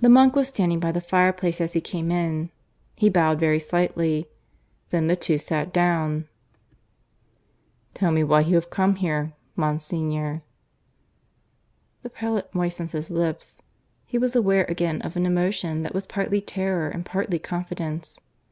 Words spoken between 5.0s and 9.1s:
the two sat down. "Tell me why you have come